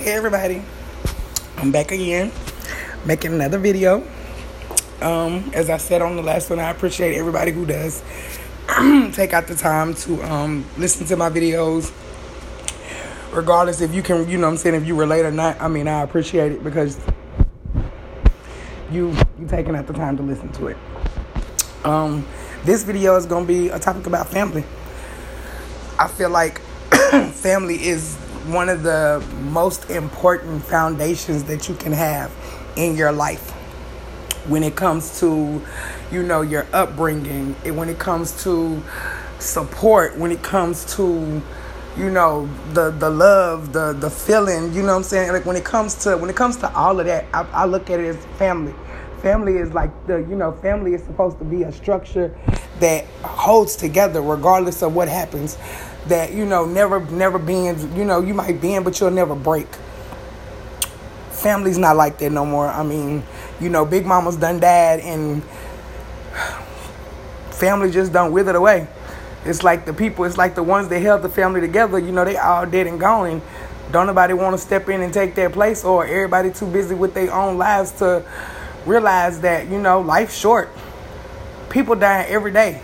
[0.00, 0.62] Hey everybody,
[1.58, 2.32] I'm back again,
[3.04, 4.02] making another video.
[5.02, 8.02] Um, as I said on the last one, I appreciate everybody who does
[9.12, 11.92] take out the time to um, listen to my videos.
[13.30, 15.86] Regardless if you can, you know I'm saying, if you relate or not, I mean,
[15.86, 16.98] I appreciate it because
[18.90, 20.78] you you taking out the time to listen to it.
[21.84, 22.26] Um,
[22.64, 24.64] this video is gonna be a topic about family.
[25.98, 26.58] I feel like
[27.34, 28.16] family is
[28.46, 32.32] one of the most important foundations that you can have
[32.76, 33.50] in your life.
[34.48, 35.62] When it comes to
[36.10, 38.82] you know your upbringing when it comes to
[39.38, 41.40] support when it comes to
[41.96, 45.32] you know the the love the the feeling you know what i'm saying?
[45.32, 47.90] Like when it comes to when it comes to all of that i, I look
[47.90, 48.74] at it as family.
[49.22, 52.36] Family is like the you know family is supposed to be a structure
[52.80, 55.58] that holds together regardless of what happens
[56.10, 59.66] that you know never never being you know you might bend but you'll never break.
[61.30, 62.68] Family's not like that no more.
[62.68, 63.24] I mean
[63.60, 65.42] you know big mama's done died and
[67.50, 68.86] family just don't wither away.
[69.44, 72.24] It's like the people it's like the ones that held the family together you know
[72.24, 73.30] they all dead and gone.
[73.30, 73.42] And
[73.90, 77.14] don't nobody want to step in and take their place or everybody too busy with
[77.14, 78.24] their own lives to
[78.84, 80.70] realize that you know life's short.
[81.70, 82.82] People dying every day.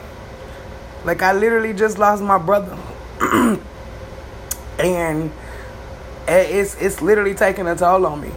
[1.05, 2.77] Like i literally just lost my brother
[4.79, 5.33] and
[6.29, 8.31] it's it's literally taking a toll on me.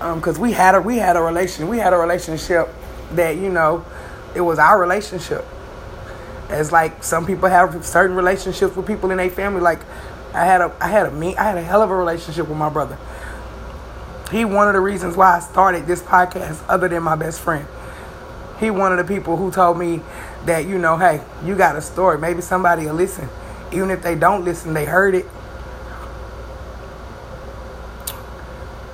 [0.00, 2.68] Um, cause we had a we had a relation we had a relationship
[3.12, 3.84] that you know
[4.34, 5.44] it was our relationship.
[6.48, 9.60] As like some people have certain relationships with people in their family.
[9.60, 9.80] Like
[10.34, 12.58] I had a I had a me I had a hell of a relationship with
[12.58, 12.98] my brother.
[14.30, 17.66] He one of the reasons why I started this podcast, other than my best friend.
[18.58, 20.00] He one of the people who told me
[20.46, 22.18] that you know, hey, you got a story.
[22.18, 23.28] Maybe somebody will listen.
[23.72, 25.26] Even if they don't listen, they heard it.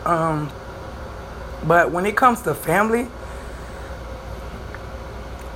[0.05, 0.51] Um,
[1.67, 3.07] but when it comes to family,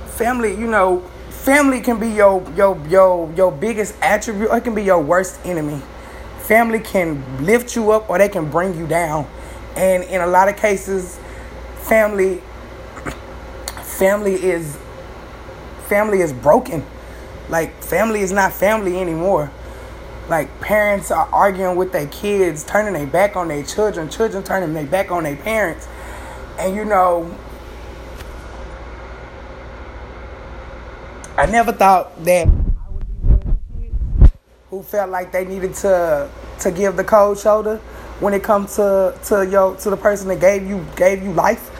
[0.07, 0.99] family, you know,
[1.29, 5.39] family can be your your your your biggest attribute, or it can be your worst
[5.45, 5.81] enemy.
[6.39, 9.27] Family can lift you up, or they can bring you down.
[9.75, 11.19] And in a lot of cases,
[11.75, 12.41] family
[13.83, 14.77] family is
[15.85, 16.83] family is broken.
[17.49, 19.51] Like family is not family anymore.
[20.27, 24.73] Like parents are arguing with their kids, turning their back on their children, children turning
[24.73, 25.87] their back on their parents.
[26.57, 27.35] And you know,
[31.37, 34.33] I never thought that I would be one of the kids
[34.69, 36.29] who felt like they needed to
[36.61, 37.77] to give the cold shoulder
[38.19, 41.71] when it comes to to your to the person that gave you gave you life.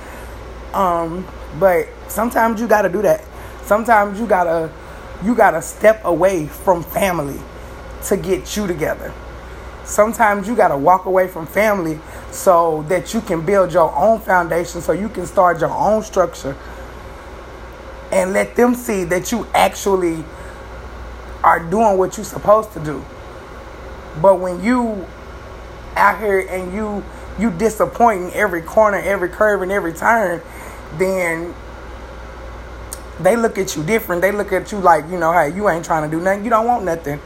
[0.76, 1.26] Um,
[1.58, 3.24] but sometimes you got to do that.
[3.66, 4.72] Sometimes you gotta
[5.24, 7.40] you gotta step away from family
[8.04, 9.12] to get you together.
[9.84, 12.00] Sometimes you gotta walk away from family
[12.32, 16.56] so that you can build your own foundation, so you can start your own structure,
[18.12, 20.24] and let them see that you actually
[21.44, 23.04] are doing what you're supposed to do.
[24.22, 25.06] But when you
[25.96, 27.04] out here and you
[27.40, 30.42] you disappointing every corner, every curve, and every turn,
[30.98, 31.54] then
[33.20, 34.22] they look at you different.
[34.22, 36.44] They look at you like, you know, hey, you ain't trying to do nothing.
[36.44, 37.20] You don't want nothing.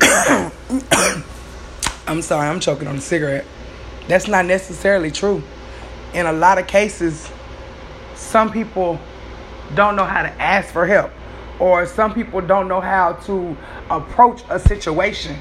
[2.06, 3.46] I'm sorry, I'm choking on a cigarette.
[4.08, 5.42] That's not necessarily true.
[6.12, 7.30] In a lot of cases,
[8.14, 8.98] some people
[9.74, 11.10] don't know how to ask for help,
[11.58, 13.56] or some people don't know how to
[13.90, 15.36] approach a situation.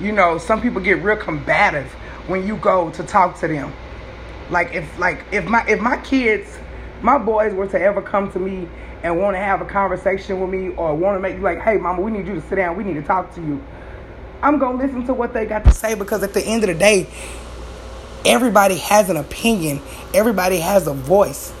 [0.00, 1.90] You know, some people get real combative
[2.26, 3.72] when you go to talk to them.
[4.50, 6.58] Like if like if my if my kids
[7.04, 8.66] my boys were to ever come to me
[9.02, 12.00] and want to have a conversation with me or want to make like, hey, mama,
[12.00, 12.78] we need you to sit down.
[12.78, 13.62] We need to talk to you.
[14.42, 16.68] I'm going to listen to what they got to say because at the end of
[16.68, 17.06] the day,
[18.24, 19.82] everybody has an opinion.
[20.14, 21.52] Everybody has a voice.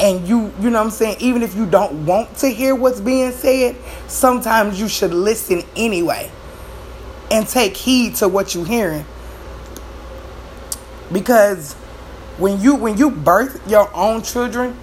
[0.00, 1.18] And you, you know what I'm saying?
[1.20, 3.76] Even if you don't want to hear what's being said,
[4.08, 6.32] sometimes you should listen anyway
[7.30, 9.04] and take heed to what you're hearing.
[11.12, 11.76] Because
[12.40, 14.74] when you when you birth your own children,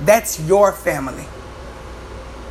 [0.00, 1.24] that's your family.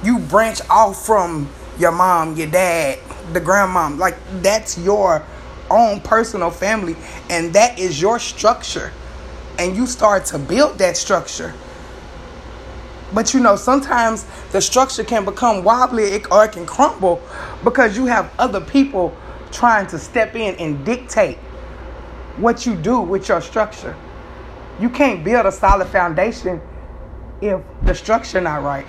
[0.03, 1.47] You branch off from
[1.77, 2.99] your mom, your dad,
[3.31, 3.99] the grandmom.
[3.99, 5.23] Like that's your
[5.69, 6.95] own personal family
[7.29, 8.91] and that is your structure.
[9.59, 11.53] And you start to build that structure.
[13.13, 17.21] But you know, sometimes the structure can become wobbly or it can crumble
[17.63, 19.15] because you have other people
[19.51, 21.37] trying to step in and dictate
[22.37, 23.95] what you do with your structure.
[24.79, 26.61] You can't build a solid foundation
[27.41, 28.85] if the structure not right.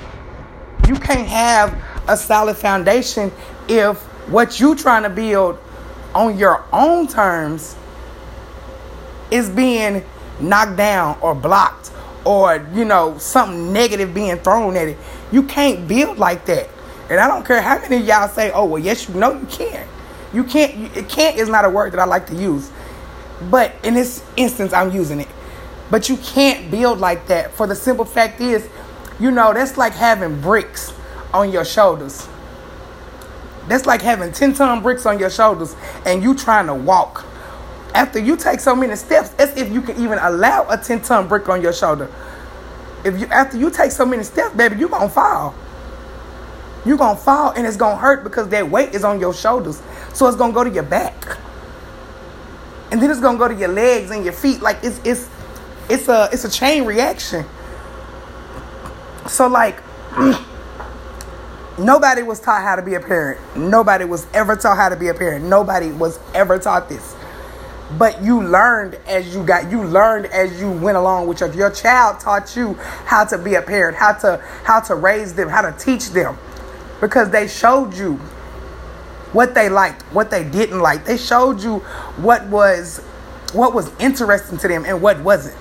[0.89, 1.77] You can't have
[2.09, 3.33] a solid foundation
[3.69, 3.99] if
[4.29, 5.59] what you trying to build
[6.15, 7.77] on your own terms
[9.31, 10.05] is being
[10.41, 11.93] knocked down or blocked
[12.25, 14.99] or you know something negative being thrown at it.
[15.31, 16.69] You can't build like that.
[17.09, 19.89] And i don't care how many y'all say oh well yes you know you can't
[20.35, 22.71] you can't it can't is not a word that i like to use.
[23.51, 25.29] But in this instance i'm using it
[25.91, 28.69] but you can't build like that for the simple fact is
[29.21, 30.93] you know that's like having bricks
[31.33, 32.29] on your shoulders
[33.69, 35.75] that's like having 10 ton bricks on your shoulders
[36.05, 37.25] and you trying to walk
[37.97, 41.27] after you take so many steps, as if you can even allow a 10 ton
[41.27, 42.13] brick on your shoulder.
[43.05, 45.55] If you after you take so many steps, baby, you gonna fall.
[46.85, 49.83] you gonna fall and it's gonna hurt because that weight is on your shoulders.
[50.13, 51.39] So it's gonna go to your back.
[52.93, 54.61] And then it's gonna go to your legs and your feet.
[54.61, 55.29] Like it's it's
[55.89, 57.45] it's a it's a chain reaction.
[59.29, 59.83] So like
[61.79, 63.41] nobody was taught how to be a parent.
[63.57, 65.45] Nobody was ever taught how to be a parent.
[65.45, 67.15] Nobody was ever taught this
[67.99, 71.71] but you learned as you got you learned as you went along with your your
[71.71, 72.75] child taught you
[73.05, 76.37] how to be a parent how to how to raise them how to teach them
[77.01, 78.15] because they showed you
[79.33, 81.79] what they liked what they didn't like they showed you
[82.19, 82.99] what was
[83.53, 85.57] what was interesting to them and what wasn't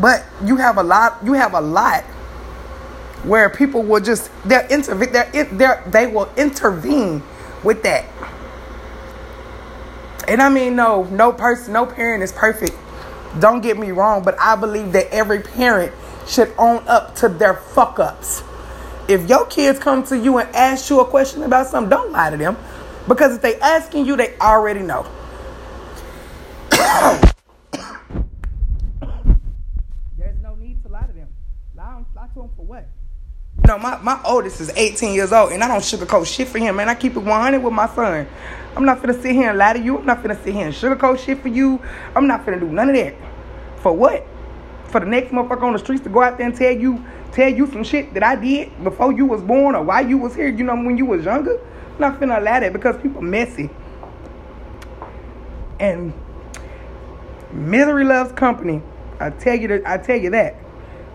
[0.00, 2.04] but you have a lot you have a lot
[3.24, 7.22] where people will just they're intervene they're, they're they will intervene
[7.64, 8.04] with that
[10.28, 12.76] and I mean, no, no person, no parent is perfect.
[13.40, 15.90] Don't get me wrong, but I believe that every parent
[16.26, 18.42] should own up to their fuck ups.
[19.08, 22.28] If your kids come to you and ask you a question about something, don't lie
[22.28, 22.58] to them.
[23.08, 25.06] Because if they asking you, they already know.
[30.18, 31.28] There's no need to lie to them.
[32.28, 32.88] Lie, to them for what?
[33.58, 36.58] You know, my, my oldest is 18 years old, and I don't sugarcoat shit for
[36.58, 36.88] him, man.
[36.88, 38.26] I keep it 100 with my son.
[38.76, 39.98] I'm not gonna sit here and lie to you.
[39.98, 41.80] I'm not gonna sit here and sugarcoat shit for you.
[42.14, 43.14] I'm not gonna do none of that.
[43.78, 44.26] For what?
[44.84, 47.48] For the next motherfucker on the streets to go out there and tell you, tell
[47.48, 50.48] you some shit that I did before you was born or why you was here,
[50.48, 51.58] you know, when you was younger.
[51.94, 53.70] I'm not finna allow that because people messy.
[55.80, 56.12] And
[57.52, 58.82] misery loves company.
[59.20, 60.56] I tell you I tell you that.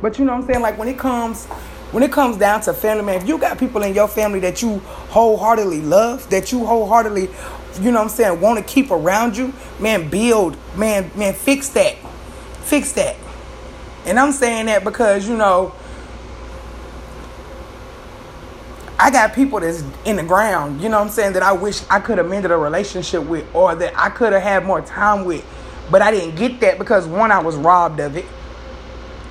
[0.04, 0.62] But you know what I'm saying?
[0.62, 1.46] Like when it comes
[1.94, 4.62] when it comes down to family, man, if you got people in your family that
[4.62, 7.30] you wholeheartedly love, that you wholeheartedly,
[7.80, 11.70] you know what I'm saying, want to keep around you, man, build, man, man, fix
[11.70, 11.96] that.
[12.64, 13.16] Fix that.
[14.06, 15.74] And I'm saying that because, you know,
[19.00, 21.82] I got people that's in the ground, you know what I'm saying, that I wish
[21.90, 25.24] I could have mended a relationship with or that I could have had more time
[25.24, 25.46] with.
[25.90, 28.26] But I didn't get that because one, I was robbed of it.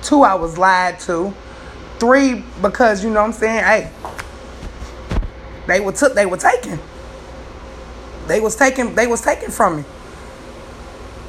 [0.03, 1.33] Two, I was lied to.
[1.99, 3.91] Three, because you know what I'm saying, hey,
[5.67, 6.79] they were took they were taken.
[8.27, 9.83] They was taken they was taken from me.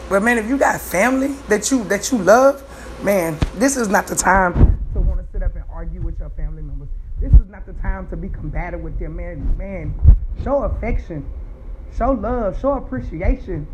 [0.09, 2.63] But man, if you got family that you that you love,
[3.03, 4.55] man, this is not the time
[4.95, 6.89] to want to sit up and argue with your family members.
[7.21, 9.57] This is not the time to be combative with them, man.
[9.57, 11.25] Man, show affection,
[11.97, 13.67] show love, show appreciation.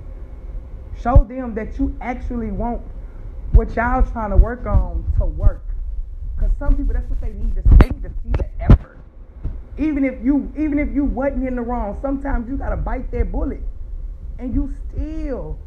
[1.00, 2.82] Show them that you actually want
[3.52, 5.64] what y'all trying to work on to work.
[6.34, 8.98] Because some people, that's what they need to they need to see the effort.
[9.78, 13.30] Even if you even if you wasn't in the wrong, sometimes you gotta bite that
[13.30, 13.60] bullet,
[14.38, 15.58] and you still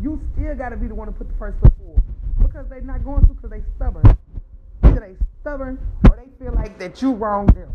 [0.00, 2.02] you still gotta be the one to put the first foot forward
[2.40, 4.16] because they're not going to because they stubborn.
[4.82, 7.70] Either they stubborn or they feel like that you wronged them.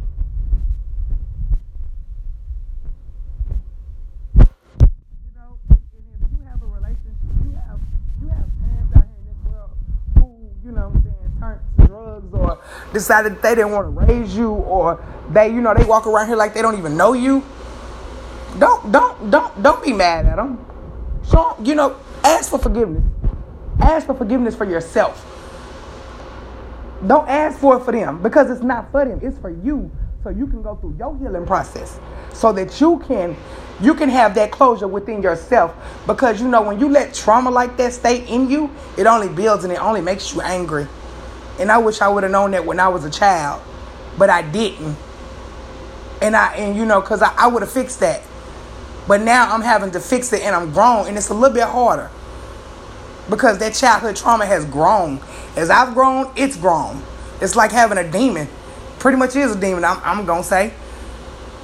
[12.94, 16.36] Decided they didn't want to raise you or they, you know, they walk around here
[16.36, 17.44] like they don't even know you.
[18.60, 20.66] Don't, don't, don't, don't be mad at them.
[21.24, 23.04] So, you know, ask for forgiveness.
[23.80, 25.24] Ask for forgiveness for yourself.
[27.06, 29.20] Don't ask for it for them because it's not for them.
[29.22, 29.92] It's for you
[30.28, 32.00] so you can go through your healing process
[32.34, 33.34] so that you can
[33.80, 35.74] you can have that closure within yourself
[36.06, 39.64] because you know when you let trauma like that stay in you it only builds
[39.64, 40.86] and it only makes you angry
[41.60, 43.62] and I wish I would have known that when I was a child,
[44.18, 44.96] but I didn't.
[46.22, 48.22] And I and you know, cause I, I would have fixed that.
[49.08, 51.64] But now I'm having to fix it and I'm grown and it's a little bit
[51.64, 52.10] harder.
[53.30, 55.20] Because that childhood trauma has grown.
[55.56, 57.04] As I've grown, it's grown.
[57.42, 58.48] It's like having a demon.
[59.00, 60.74] Pretty much is a demon, I'm, I'm gonna say.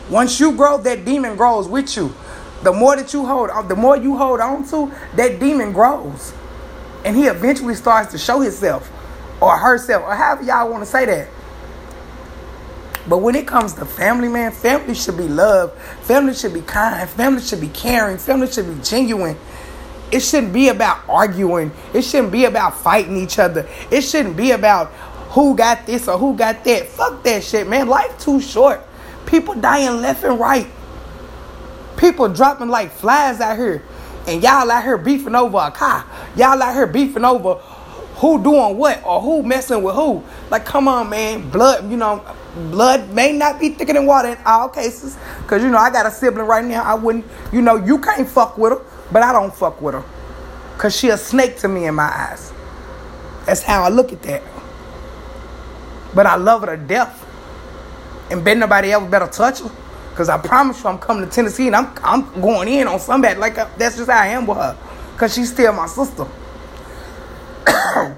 [0.10, 2.14] Once you grow, that demon grows with you.
[2.64, 6.34] The more that you hold on, the more you hold on to, that demon grows.
[7.04, 8.92] And he eventually starts to show himself
[9.44, 11.28] or herself, or however y'all want to say that.
[13.08, 15.78] But when it comes to family, man, family should be love.
[16.04, 17.10] Family should be kind.
[17.10, 18.18] Family should be caring.
[18.18, 19.38] Family should be genuine.
[20.10, 21.72] It shouldn't be about arguing.
[21.94, 23.68] It shouldn't be about fighting each other.
[23.92, 24.88] It shouldn't be about
[25.32, 26.86] who got this or who got that.
[26.88, 27.88] Fuck that shit, man.
[27.88, 28.80] Life too short.
[29.26, 30.68] People dying left and right.
[31.98, 33.84] People dropping like flies out here.
[34.28, 36.06] And y'all out here beefing over a car.
[36.38, 37.60] Y'all out here beefing over
[38.16, 40.24] who doing what or who messing with who.
[40.50, 41.50] Like, come on, man.
[41.50, 42.24] Blood, you know,
[42.72, 45.18] blood may not be thicker than water in all cases.
[45.48, 46.84] Cause you know, I got a sibling right now.
[46.84, 50.04] I wouldn't, you know, you can't fuck with her, but I don't fuck with her.
[50.78, 52.54] Cause she a snake to me in my eyes.
[53.46, 54.42] That's how I look at that.
[56.14, 57.20] But I love her to death.
[58.32, 59.72] And bet nobody ever better touch her.
[60.16, 63.40] Cause I promise you I'm coming to Tennessee and I'm I'm going in on somebody.
[63.40, 64.78] Like uh, that's just how I am with her.
[65.18, 66.28] Cause she's still my sister.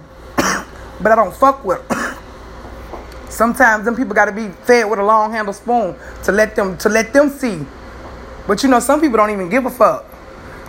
[1.01, 2.17] but I don't fuck with her.
[3.29, 6.77] Sometimes them people got to be fed with a long handle spoon to let them
[6.77, 7.65] to let them see.
[8.47, 10.05] But you know, some people don't even give a fuck.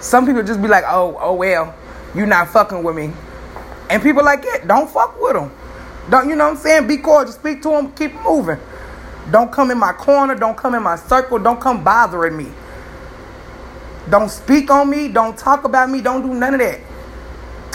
[0.00, 1.74] Some people just be like, "Oh, oh well,
[2.14, 3.12] you not fucking with me,"
[3.88, 5.52] and people like it don't fuck with them.
[6.10, 6.86] Don't you know what I'm saying?
[6.86, 8.58] Be cordial, speak to them, keep moving.
[9.30, 10.34] Don't come in my corner.
[10.34, 11.38] Don't come in my circle.
[11.38, 12.46] Don't come bothering me.
[14.08, 15.08] Don't speak on me.
[15.08, 16.00] Don't talk about me.
[16.00, 16.80] Don't do none of that.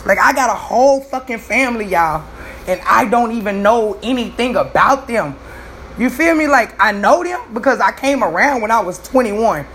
[0.05, 2.25] Like I got a whole fucking family, y'all
[2.67, 5.35] and I don't even know anything about them.
[5.97, 6.47] You feel me?
[6.47, 9.65] Like I know them because I came around when I was 21.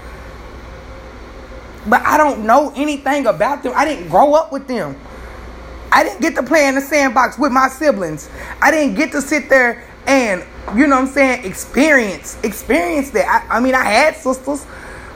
[1.87, 3.73] But I don't know anything about them.
[3.77, 4.99] I didn't grow up with them.
[5.93, 8.29] I didn't get to play in the sandbox with my siblings.
[8.61, 10.45] I didn't get to sit there and,
[10.77, 13.47] you know what I'm saying, experience, experience that.
[13.49, 14.67] I, I mean, I had sisters,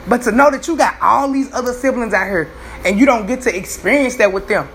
[0.07, 2.49] but to know that you got all these other siblings out here
[2.85, 4.67] and you don't get to experience that with them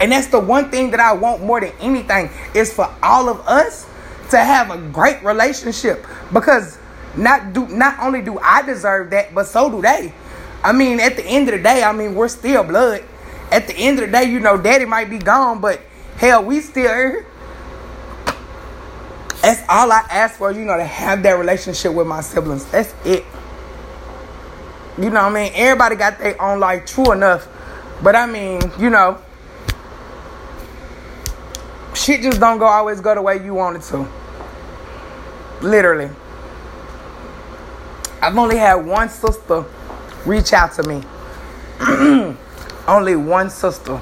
[0.00, 3.46] and that's the one thing that I want more than anything is for all of
[3.46, 3.86] us
[4.30, 6.78] to have a great relationship because
[7.16, 10.12] not do not only do I deserve that, but so do they.
[10.62, 13.02] I mean, at the end of the day, I mean, we're still blood.
[13.50, 15.80] At the end of the day, you know, daddy might be gone, but
[16.16, 17.26] hell, we still here.
[19.42, 22.70] That's all I ask for, you know, to have that relationship with my siblings.
[22.70, 23.24] That's it.
[24.98, 25.52] You know what I mean?
[25.54, 27.48] Everybody got their own life, true enough.
[28.02, 29.18] But I mean, you know,
[31.94, 34.06] shit just don't go always go the way you want it to.
[35.60, 36.10] Literally.
[38.22, 39.64] I've only had one sister
[40.26, 41.02] reach out to me.
[42.86, 44.00] only one sister.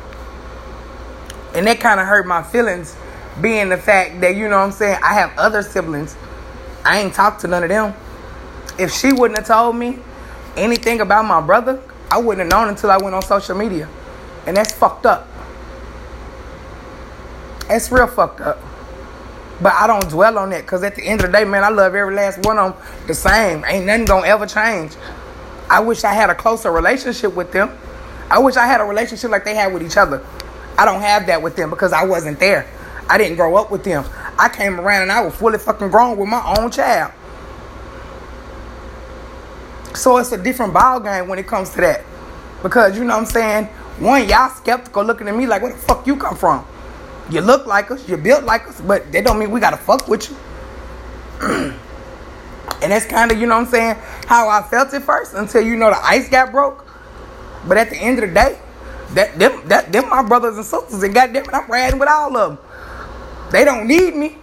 [1.54, 2.96] And that kind of hurt my feelings,
[3.40, 6.16] being the fact that, you know what I'm saying, I have other siblings.
[6.84, 7.94] I ain't talked to none of them.
[8.78, 9.98] If she wouldn't have told me
[10.56, 11.80] anything about my brother,
[12.10, 13.88] I wouldn't have known until I went on social media.
[14.46, 15.28] And that's fucked up.
[17.70, 18.58] It's real fucked up.
[19.60, 21.68] But I don't dwell on that because at the end of the day, man, I
[21.68, 23.64] love every last one of them the same.
[23.66, 24.92] Ain't nothing gonna ever change.
[25.68, 27.76] I wish I had a closer relationship with them.
[28.30, 30.24] I wish I had a relationship like they had with each other.
[30.78, 32.66] I don't have that with them because I wasn't there.
[33.10, 34.04] I didn't grow up with them.
[34.38, 37.12] I came around and I was fully fucking grown with my own child.
[39.94, 42.04] So it's a different ball game when it comes to that.
[42.62, 43.64] Because you know what I'm saying?
[43.98, 46.64] One, y'all skeptical looking at me like, where the fuck you come from?
[47.30, 50.08] You look like us, you built like us, but that don't mean we gotta fuck
[50.08, 50.36] with you.
[52.82, 55.62] and that's kind of, you know what I'm saying, how I felt at first until
[55.62, 56.86] you know the ice got broke.
[57.66, 58.58] But at the end of the day,
[59.10, 62.36] that them that them my brothers and sisters, and goddamn it, I'm riding with all
[62.36, 62.64] of them.
[63.50, 64.36] They don't need me,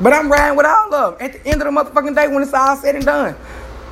[0.00, 1.26] but I'm riding with all of them.
[1.26, 3.36] At the end of the motherfucking day, when it's all said and done,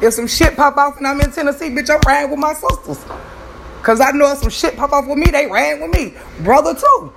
[0.01, 3.05] if some shit pop off and I'm in Tennessee, bitch, I'm riding with my sisters.
[3.83, 6.75] Cause I know if some shit pop off with me, they ran with me, brother
[6.75, 7.13] too.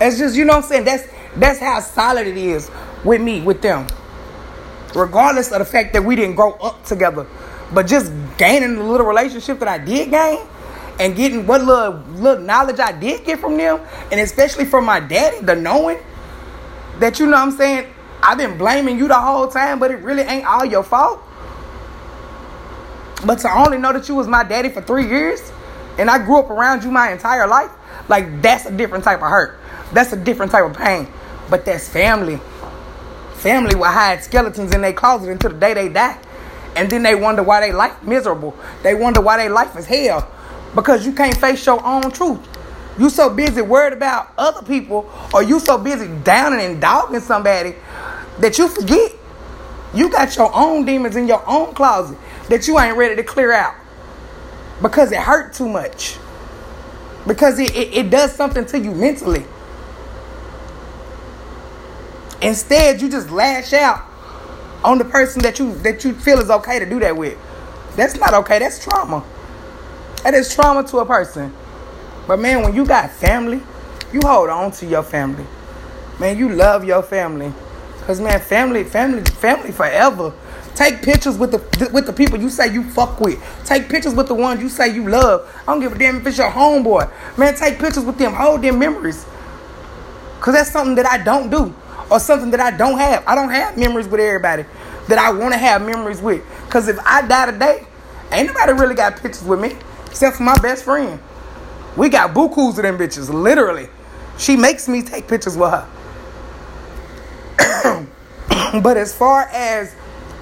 [0.00, 0.84] It's just, you know what I'm saying?
[0.84, 1.06] That's
[1.36, 2.70] that's how solid it is
[3.04, 3.86] with me, with them.
[4.94, 7.26] Regardless of the fact that we didn't grow up together.
[7.72, 10.46] But just gaining the little relationship that I did gain
[11.00, 13.80] and getting what little, little knowledge I did get from them,
[14.10, 15.98] and especially from my daddy, the knowing
[16.98, 17.86] that you know what I'm saying,
[18.22, 21.22] I've been blaming you the whole time, but it really ain't all your fault.
[23.24, 25.52] But to only know that you was my daddy for three years
[25.98, 27.70] and I grew up around you my entire life,
[28.08, 29.58] like that's a different type of hurt.
[29.92, 31.08] That's a different type of pain.
[31.50, 32.40] But that's family.
[33.34, 36.18] Family will hide skeletons in their closet until the day they die.
[36.76, 38.56] And then they wonder why they life miserable.
[38.82, 40.30] They wonder why their life is hell.
[40.74, 42.40] Because you can't face your own truth.
[42.98, 47.74] You so busy worried about other people, or you so busy downing and dogging somebody
[48.38, 49.12] that you forget.
[49.94, 52.16] You got your own demons in your own closet
[52.48, 53.74] that you ain't ready to clear out.
[54.80, 56.16] Because it hurt too much.
[57.26, 59.44] Because it, it, it does something to you mentally.
[62.42, 64.02] Instead, you just lash out
[64.84, 67.38] on the person that you that you feel is okay to do that with.
[67.96, 68.58] That's not okay.
[68.58, 69.24] That's trauma.
[70.24, 71.52] That is trauma to a person.
[72.26, 73.60] But man, when you got family,
[74.12, 75.44] you hold on to your family.
[76.18, 77.52] Man, you love your family.
[78.02, 80.32] Cause man, family, family, family forever.
[80.74, 83.40] Take pictures with the with the people you say you fuck with.
[83.64, 85.48] Take pictures with the ones you say you love.
[85.66, 87.10] I don't give a damn if it's your homeboy.
[87.38, 88.34] Man, take pictures with them.
[88.34, 89.24] Hold them memories.
[90.40, 91.72] Cause that's something that I don't do.
[92.12, 93.24] Or something that I don't have.
[93.26, 94.66] I don't have memories with everybody
[95.08, 96.44] that I want to have memories with.
[96.68, 97.86] Cause if I die today,
[98.30, 99.74] ain't nobody really got pictures with me.
[100.08, 101.18] Except for my best friend.
[101.96, 103.88] We got bukus of them bitches, literally.
[104.36, 105.88] She makes me take pictures with her.
[108.82, 109.94] but as far as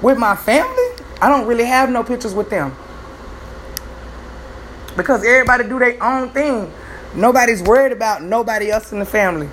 [0.02, 0.88] with my family,
[1.22, 2.74] I don't really have no pictures with them.
[4.96, 6.72] Because everybody do their own thing.
[7.14, 9.48] Nobody's worried about nobody else in the family.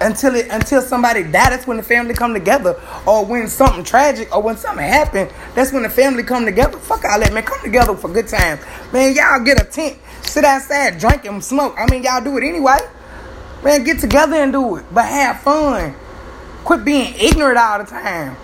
[0.00, 2.80] Until it until somebody dies, that's when the family come together.
[3.06, 6.78] Or when something tragic or when something happen, that's when the family come together.
[6.78, 7.42] Fuck all that, man.
[7.42, 8.62] Come together for good times.
[8.92, 11.74] Man, y'all get a tent, sit outside, drink and smoke.
[11.76, 12.78] I mean, y'all do it anyway.
[13.62, 14.86] Man, get together and do it.
[14.90, 15.94] But have fun.
[16.64, 18.36] Quit being ignorant all the time.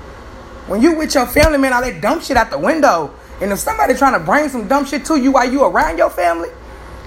[0.66, 3.14] When you with your family, man, all that dumb shit out the window.
[3.40, 6.10] And if somebody trying to bring some dumb shit to you while you around your
[6.10, 6.48] family,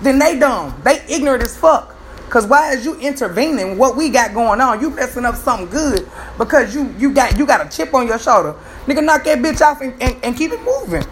[0.01, 0.79] then they dumb.
[0.83, 1.95] They ignorant as fuck.
[2.29, 4.79] Cause why is you intervening what we got going on?
[4.79, 6.07] You messing up something good
[6.37, 8.55] because you you got you got a chip on your shoulder.
[8.85, 11.03] Nigga, knock that bitch off and, and, and keep it moving.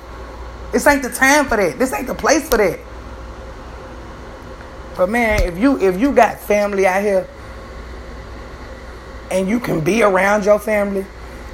[0.72, 1.80] This ain't the time for that.
[1.80, 2.80] This ain't the place for that.
[4.96, 7.28] But man, if you if you got family out here
[9.32, 11.06] and you can be around your family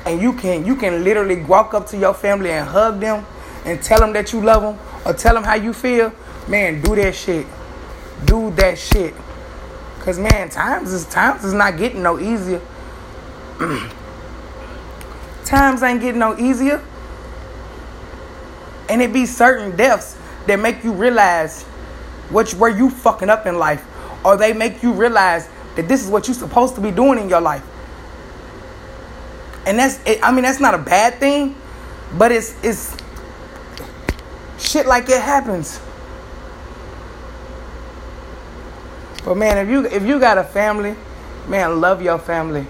[0.06, 3.26] and you can you can literally walk up to your family and hug them
[3.64, 6.12] and tell them that you love them or tell them how you feel,
[6.50, 7.48] man, do that shit.
[8.26, 9.14] Do that shit.
[10.04, 12.60] Cause man, times is times is not getting no easier.
[15.46, 16.84] times ain't getting no easier.
[18.90, 21.64] And it be certain deaths that make you realize
[22.32, 23.86] which where you fucking up in life.
[24.26, 27.30] Or they make you realize that this is what you're supposed to be doing in
[27.30, 27.64] your life.
[29.66, 31.56] And that's I mean that's not a bad thing,
[32.18, 32.94] but it's it's
[34.60, 35.80] shit like it happens.
[39.26, 40.96] But man, if you if you got a family,
[41.48, 42.66] man, love your family.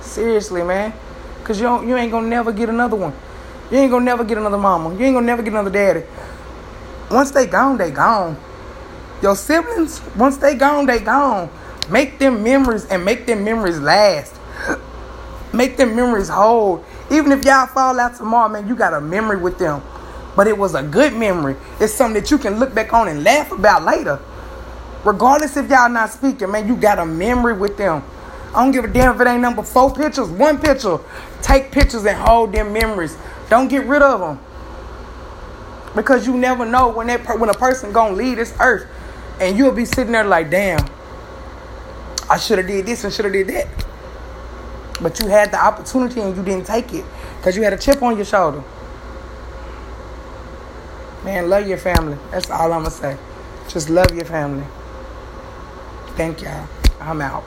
[0.00, 0.92] Seriously, man.
[1.44, 3.14] Cause you don't, you ain't gonna never get another one.
[3.70, 4.94] You ain't gonna never get another mama.
[4.94, 6.02] You ain't gonna never get another daddy.
[7.10, 8.36] Once they gone, they gone.
[9.22, 11.50] Your siblings, once they gone, they gone.
[11.90, 14.34] Make them memories and make them memories last.
[15.52, 16.84] Make them memories hold.
[17.10, 19.82] Even if y'all fall out tomorrow, man, you got a memory with them.
[20.36, 21.56] But it was a good memory.
[21.80, 24.20] It's something that you can look back on and laugh about later.
[25.04, 28.02] Regardless if y'all not speaking, man, you got a memory with them.
[28.54, 30.98] I don't give a damn if it ain't number four pictures, one picture.
[31.42, 33.16] Take pictures and hold them memories.
[33.48, 34.40] Don't get rid of them.
[35.94, 38.86] Because you never know when that when a person gonna leave this earth,
[39.40, 40.84] and you'll be sitting there like, damn,
[42.28, 43.68] I should have did this and should have did that.
[45.00, 47.04] But you had the opportunity and you didn't take it
[47.36, 48.62] because you had a chip on your shoulder.
[51.24, 52.18] Man, love your family.
[52.30, 53.16] That's all I'm gonna say.
[53.68, 54.64] Just love your family.
[56.18, 56.66] Thank y'all.
[57.00, 57.44] I'm out.